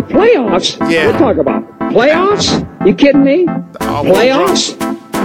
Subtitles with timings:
[0.00, 0.78] Playoffs?
[0.90, 1.10] Yeah.
[1.10, 1.78] What talk about?
[1.92, 2.86] Playoffs?
[2.86, 3.46] You kidding me?
[3.46, 4.76] Playoffs?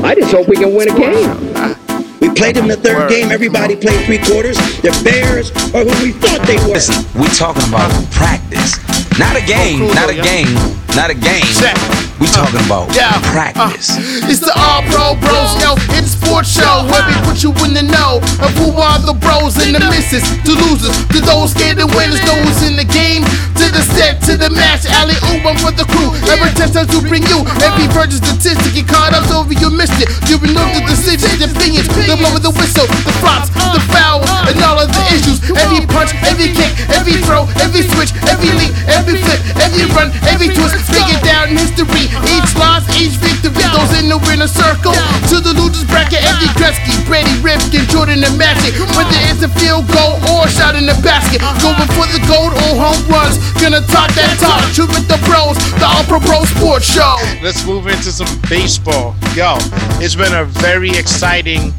[0.03, 1.75] I just hope we can win a game.
[2.19, 3.09] We played them the third Word.
[3.09, 3.32] game.
[3.32, 4.58] Everybody played three quarters.
[4.82, 6.74] The Bears are who we thought they were.
[6.74, 8.78] Listen, we talking about practice.
[9.20, 10.23] Not a game, cool, not though, a yeah.
[10.23, 10.54] game,
[10.96, 12.03] not a game.
[12.20, 13.20] We talking about Yeah.
[13.34, 13.89] practice.
[13.91, 15.75] Uh, it's the All Pro Bros, yo.
[15.98, 19.57] It's sports show where we put you in the know of who are the bros
[19.57, 23.23] and the misses, the losers, to those scared of winners, those in the game,
[23.60, 24.86] to the set, to the match.
[24.86, 26.14] Alley oop, I'm for the crew.
[26.32, 28.75] Every touchdown to bring you every virgin statistic.
[28.75, 30.10] You caught up over, you missed it.
[30.30, 34.30] You know the decisions, the opinions, the blow of the whistle, the flops, the fouls,
[34.47, 35.38] and all of the issues.
[35.53, 40.49] Every punch, every kick, every throw, every switch, every leap, every flip, every run, every
[40.49, 40.73] twist.
[40.89, 42.09] Break it down in history.
[42.34, 44.98] Each loss, each victory goes in the winner circle.
[45.30, 48.73] To the losers bracket, every Gretzky, Brady, Ripken, Jordan, and Magic.
[48.98, 51.39] Whether it's a field goal or a shot in the basket.
[51.61, 53.38] Going for the gold or home runs.
[53.61, 54.66] Gonna talk that talk.
[54.73, 57.16] Shoot with the pros, the All Pro Pro Sports Show.
[57.45, 59.16] Let's move into some baseball.
[59.36, 59.55] Yo,
[60.02, 61.73] it's been a very exciting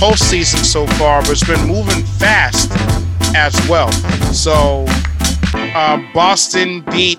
[0.00, 2.70] postseason so far, but it's been moving fast
[3.36, 3.92] as well.
[4.32, 4.84] So,
[5.54, 7.18] uh, Boston beat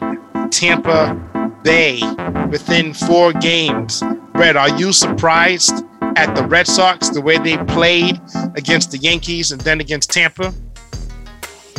[0.52, 1.16] Tampa
[1.64, 2.02] Bay
[2.50, 4.02] within four games.
[4.34, 5.86] Red, are you surprised
[6.16, 8.20] at the Red Sox, the way they played
[8.56, 10.54] against the Yankees and then against Tampa?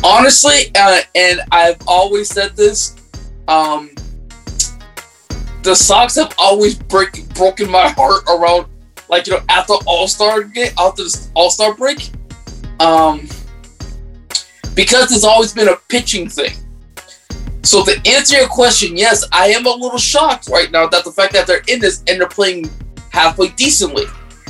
[0.03, 2.97] honestly, uh, and I've always said this,
[3.48, 3.91] um,
[5.62, 8.67] the Sox have always break, broken my heart around,
[9.11, 12.11] like you know, after All Star game, after the All Star break,
[12.78, 13.28] um,
[14.75, 16.53] because it's always been a pitching thing.
[17.62, 21.12] So to answer your question, yes, I am a little shocked right now that the
[21.12, 22.70] fact that they're in this and they're playing
[23.11, 24.05] halfway decently.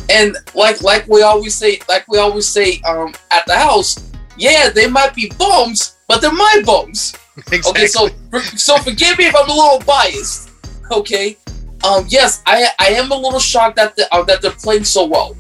[0.08, 4.70] And like like we always say, like we always say um, at the house, yeah,
[4.70, 7.16] they might be bums, but they're my bums.
[7.66, 8.08] Okay, so
[8.54, 10.50] so forgive me if I'm a little biased.
[10.90, 11.38] Okay,
[11.84, 15.06] um, yes, I I am a little shocked that the, uh, that they're playing so
[15.06, 15.36] well.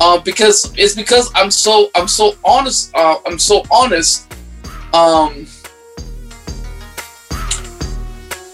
[0.00, 2.94] Um, because it's because I'm so I'm so honest.
[2.94, 4.30] Uh, I'm so honest.
[4.92, 5.46] Um,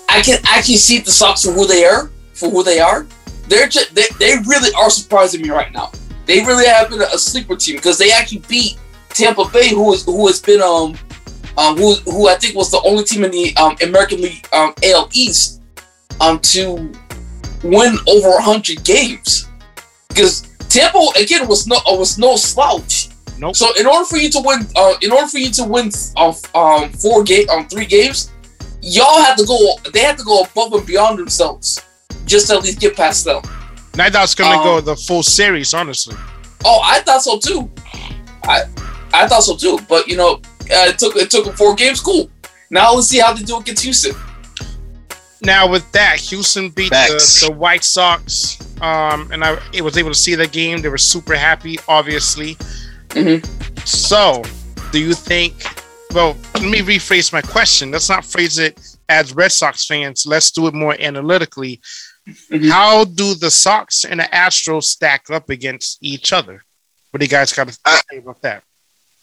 [0.09, 2.11] I can actually see the Sox for who they are.
[2.35, 3.07] For who they are,
[3.49, 5.93] they're just they, they really are surprising me right now.
[6.27, 8.79] They really have been a, a sleeper team because they actually beat
[9.11, 10.97] Tampa Bay, who is who has been um
[11.59, 14.73] um who who I think was the only team in the um American League um
[14.83, 15.61] AL East
[16.21, 16.93] um to
[17.63, 19.49] win over hundred games
[20.09, 23.09] because Tampa again was no uh, was no slouch.
[23.39, 23.57] Nope.
[23.57, 26.35] So in order for you to win, uh, in order for you to win um,
[26.55, 28.31] um four game um three games,
[28.83, 29.57] y'all had to go.
[29.93, 31.81] They had to go above and beyond themselves
[32.27, 33.43] just to at least get past them.
[33.95, 36.17] And I thought it's gonna Um, go the full series, honestly.
[36.65, 37.71] Oh, I thought so too.
[38.45, 38.65] I
[39.13, 39.79] I thought so too.
[39.89, 42.01] But you know, uh, it took it took them four games.
[42.01, 42.31] Cool.
[42.71, 44.15] Now let's see how they do against Houston.
[45.43, 50.11] Now with that, Houston beat the, the White Sox, um, and I it was able
[50.11, 50.83] to see the game.
[50.83, 52.57] They were super happy, obviously.
[53.11, 53.45] Mhm.
[53.87, 54.43] So,
[54.93, 55.55] do you think?
[56.13, 57.91] Well, let me rephrase my question.
[57.91, 58.79] Let's not phrase it
[59.09, 60.27] as Red Sox fans.
[60.27, 61.81] Let's do it more analytically.
[62.29, 62.71] Mhm.
[62.71, 66.63] How do the Sox and the Astros stack up against each other?
[67.11, 68.63] What do you guys got to say about that?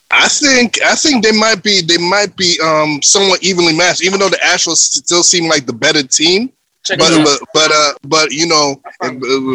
[0.10, 4.20] I think I think they might be they might be um somewhat evenly matched, even
[4.20, 6.52] though the Astros still seem like the better team.
[6.86, 8.82] Check But but but uh but you know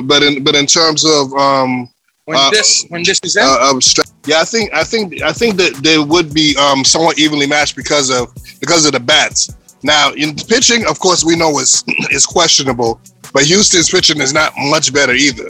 [0.05, 1.89] but in but in terms of um
[2.27, 5.23] When Uh, this when this is uh, out, of stra- yeah I think I think
[5.23, 8.29] I think that they would be um somewhat evenly matched because of
[8.61, 9.51] because of the bats.
[9.83, 13.01] Now in pitching, of course, we know is is questionable,
[13.33, 15.49] but Houston's pitching is not much better either.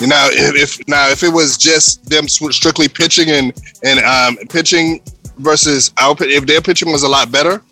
[0.00, 5.00] Know, if, if now if it was just them strictly pitching and and um, pitching
[5.38, 7.62] versus if their pitching was a lot better,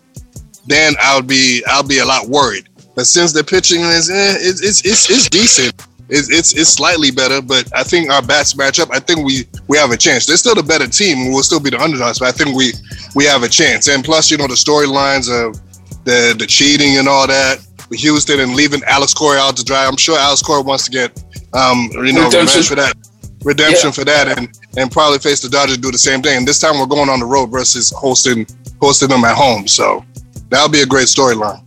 [0.65, 2.67] then I would be I'll be a lot worried.
[2.95, 7.11] But since their pitching is eh, it's, it's it's it's decent, it's, it's it's slightly
[7.11, 7.41] better.
[7.41, 8.89] But I think our bats match up.
[8.91, 10.25] I think we we have a chance.
[10.25, 11.31] They're still the better team.
[11.31, 12.73] We'll still be the underdogs, but I think we
[13.15, 13.87] we have a chance.
[13.87, 15.55] And plus, you know, the storylines of
[16.03, 19.85] the the cheating and all that with Houston and leaving Alex Cora out to dry.
[19.85, 21.23] I'm sure Alex Cora wants to get
[21.57, 22.63] um you know Redemption.
[22.63, 22.93] for that
[23.43, 23.91] redemption Yeah.
[23.91, 26.37] for that and and probably face the Dodgers do the same thing.
[26.37, 28.45] And this time we're going on the road versus hosting
[28.81, 29.67] hosting them at home.
[29.67, 30.05] So
[30.49, 31.61] that'll be a great storyline.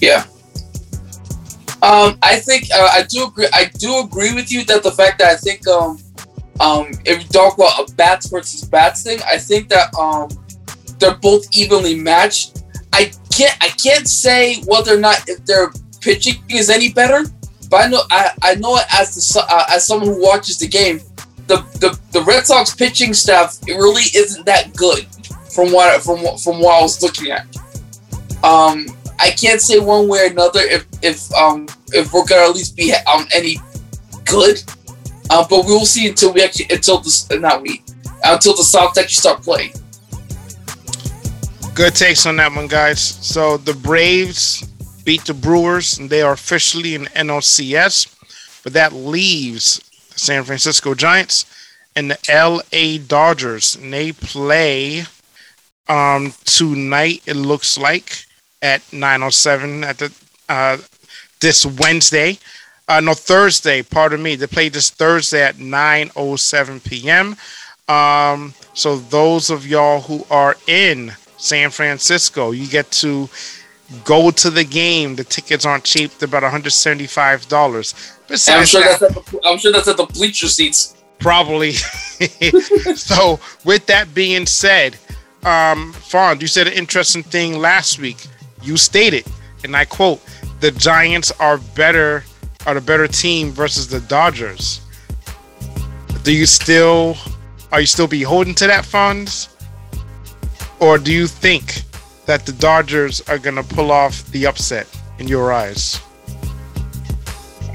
[0.00, 0.24] Yeah.
[1.82, 3.48] Um, I think uh, I do agree.
[3.52, 5.98] I do agree with you that the fact that I think um,
[6.58, 10.28] um, if you talk about a bats versus bats thing, I think that um,
[10.98, 12.64] they're both evenly matched.
[12.92, 15.70] I can't I can't say whether or not if their
[16.00, 17.24] pitching is any better,
[17.70, 20.68] but I know I, I know it as the uh, as someone who watches the
[20.68, 21.00] game.
[21.46, 25.06] The, the the Red Sox pitching staff it really isn't that good
[25.54, 27.46] from what from from what I was looking at.
[28.42, 28.86] Um,
[29.18, 32.76] I can't say one way or another if if um if we're gonna at least
[32.76, 33.58] be um any
[34.24, 34.62] good.
[35.28, 37.82] Uh, but we will see until we actually until this not we
[38.24, 39.72] until the Sox actually start playing.
[41.74, 43.00] Good takes on that one, guys.
[43.00, 44.66] So the Braves
[45.06, 48.12] beat the Brewers, and they are officially in NLCS.
[48.62, 49.78] But that leaves
[50.12, 51.46] the San Francisco Giants
[51.94, 55.04] and the LA Dodgers, and they play
[55.88, 57.22] um, tonight.
[57.24, 58.26] It looks like
[58.60, 60.12] at 9:07 at the
[60.48, 60.78] uh,
[61.40, 62.38] this Wednesday.
[62.88, 63.82] Uh, no, Thursday.
[63.82, 64.36] Pardon me.
[64.36, 67.36] They play this Thursday at 9:07 p.m.
[67.88, 73.28] Um, so those of y'all who are in San Francisco, you get to
[74.04, 75.16] go to the game.
[75.16, 77.94] The tickets aren't cheap; they're about 175 dollars.
[78.30, 80.96] I'm sure that, that's at the, I'm sure that's at the bleacher seats.
[81.18, 81.72] Probably.
[82.94, 84.94] so, with that being said,
[85.44, 88.26] um, Fonz, you said an interesting thing last week.
[88.62, 89.24] You stated,
[89.64, 90.20] and I quote,
[90.60, 92.24] "The Giants are better,
[92.66, 94.80] are the better team versus the Dodgers."
[96.26, 97.16] Do you still,
[97.70, 99.48] are you still beholden to that, Fonz?
[100.80, 101.82] Or do you think
[102.26, 104.86] that the Dodgers are going to pull off the upset
[105.18, 106.00] in your eyes?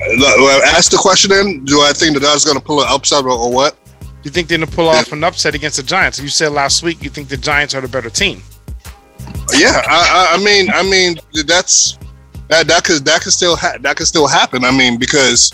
[0.01, 1.63] Ask the question then.
[1.65, 3.77] Do I think the Dodgers going to pull an upset or, or what?
[4.01, 6.19] Do you think they're going to pull off an upset against the Giants?
[6.19, 8.41] You said last week you think the Giants are the better team.
[9.57, 11.97] Yeah, I, I mean, I mean that's
[12.47, 14.63] that that could that could still ha- that could still happen.
[14.63, 15.51] I mean, because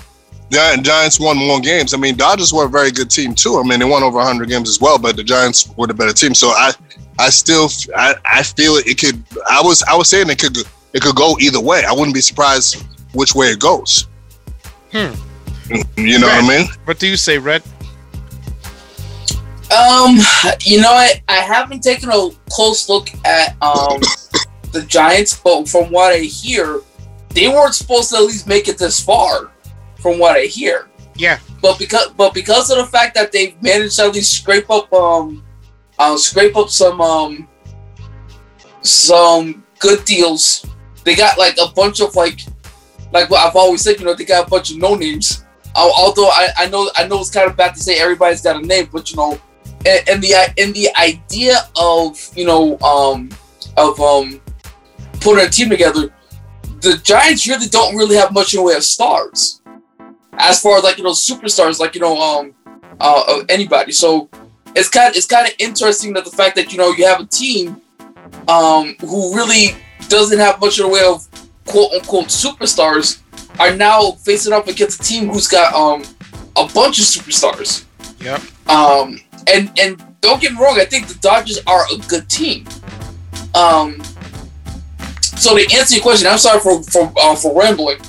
[0.49, 1.93] the Giants won more games.
[1.93, 3.57] I mean, Dodgers were a very good team too.
[3.57, 6.13] I mean, they won over 100 games as well, but the Giants were the better
[6.13, 6.33] team.
[6.33, 6.73] So I
[7.19, 10.57] I still I, I feel it could I was I was saying it could
[10.93, 11.83] it could go either way.
[11.87, 12.83] I wouldn't be surprised
[13.13, 14.07] which way it goes.
[14.91, 15.13] Hmm.
[15.97, 16.67] You know Red, what I mean?
[16.85, 17.61] What do you say, Red?
[19.69, 20.17] Um,
[20.61, 23.99] you know, I, I haven't taken a close look at um
[24.71, 26.79] the Giants, but from what I hear,
[27.31, 29.51] they weren't supposed to at least make it this far.
[29.99, 31.39] From what I hear, Yeah.
[31.61, 34.91] but because but because of the fact that they've managed to at least scrape up
[34.93, 35.43] um
[35.99, 37.47] uh, scrape up some um
[38.81, 40.65] some good deals.
[41.03, 42.41] They got like a bunch of like
[43.11, 45.45] like what I've always said, you know, they got a bunch of no names.
[45.75, 48.61] Uh, although I, I know I know it's kind of bad to say everybody's got
[48.61, 49.39] a name, but you know,
[49.85, 53.29] and, and the and the idea of you know um
[53.77, 54.41] of um
[55.21, 56.13] putting a team together,
[56.81, 59.61] the Giants really don't really have much in the way of stars,
[60.33, 62.53] as far as like you know superstars, like you know um
[62.99, 63.91] uh anybody.
[63.91, 64.29] So
[64.77, 67.25] it's kind it's kind of interesting that the fact that you know you have a
[67.25, 67.81] team
[68.47, 69.75] um who really
[70.07, 71.27] doesn't have much in the way of
[71.65, 73.21] quote unquote superstars
[73.59, 76.03] are now facing up against a team who's got um
[76.57, 77.85] a bunch of superstars.
[78.19, 78.41] Yep.
[78.69, 82.67] Um, and and don't get me wrong, I think the Dodgers are a good team.
[83.53, 84.01] Um,
[85.21, 87.99] so to answer your question, I'm sorry for for uh, for rambling.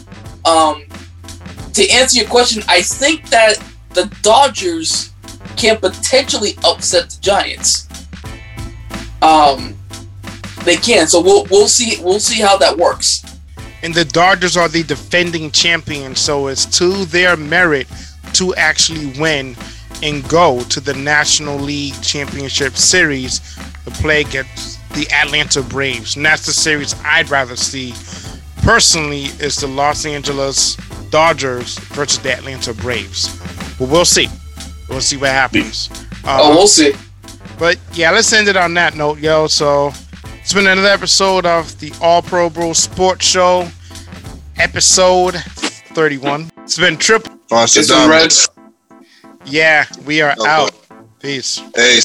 [0.44, 0.84] Um,
[1.74, 5.12] to answer your question, I think that the Dodgers
[5.58, 7.88] can potentially upset the Giants.
[9.20, 9.76] Um,
[10.64, 11.06] they can.
[11.06, 13.24] So we'll we'll see we'll see how that works.
[13.82, 17.86] And the Dodgers are the defending champions, so it's to their merit
[18.34, 19.56] to actually win
[20.02, 23.40] and go to the National League Championship Series
[23.84, 26.16] to play against the Atlanta Braves.
[26.16, 27.94] And that's the series I'd rather see
[28.62, 30.76] personally is the Los Angeles
[31.10, 33.28] Dodgers versus the Atlanta Braves.
[33.78, 34.28] But we'll see.
[34.88, 35.90] We'll see what happens.
[36.24, 36.94] oh, Uh, we'll see.
[37.58, 39.46] but yeah, let's end it on that note, yo.
[39.46, 39.92] So
[40.40, 43.68] it's been another episode of the All Pro Bro Sports Show,
[44.56, 45.34] episode
[45.94, 46.50] 31.
[46.58, 47.34] It's been triple.
[47.50, 48.32] Monster It's been red.
[49.44, 50.48] Yeah, we are Okay.
[50.48, 50.72] out.
[51.20, 51.60] Peace.
[51.74, 52.00] Hey,